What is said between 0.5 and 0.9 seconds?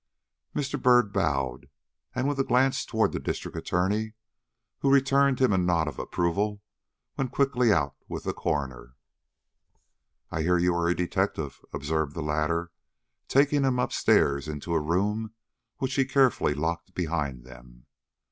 Mr.